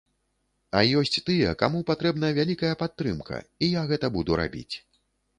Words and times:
А 0.77 0.79
ёсць 0.99 1.17
тыя, 1.27 1.51
каму 1.61 1.81
патрэбна 1.89 2.31
вялікая 2.37 2.71
падтрымка, 2.79 3.37
і 3.67 3.69
я 3.73 3.83
гэта 3.91 4.11
буду 4.17 4.39
рабіць. 4.43 4.75